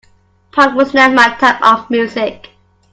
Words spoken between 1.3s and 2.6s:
type of music.